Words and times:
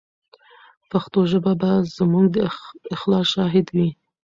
پښتو 0.91 1.19
ژبه 1.31 1.53
به 1.61 1.71
زموږ 1.97 2.25
د 2.35 2.37
اخلاص 2.95 3.27
شاهده 3.35 3.71
وي. 3.77 3.89